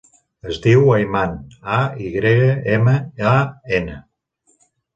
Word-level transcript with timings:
Es 0.51 0.55
diu 0.61 0.87
Ayman: 0.93 1.35
a, 1.75 1.81
i 2.07 2.11
grega, 2.17 2.49
ema, 2.79 2.97
a, 3.35 3.37
ena. 3.83 4.03